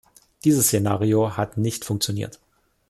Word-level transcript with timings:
Dieses 0.45 0.65
Szenario 0.65 1.37
hat 1.37 1.57
nicht 1.57 1.85
funktioniert. 1.85 2.39